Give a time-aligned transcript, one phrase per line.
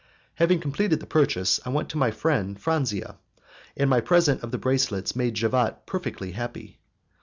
[0.33, 3.17] Having completed the purchase, I went to my friend, Franzia,
[3.77, 6.79] and my present of the bracelets made Javotte perfectly happy.